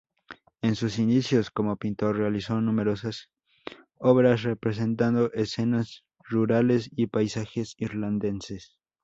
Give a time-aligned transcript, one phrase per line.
[0.63, 3.29] En sus inicios como pintor realizó numerosas
[3.99, 8.75] obras representando escenas rurales y paisajes irlandeses.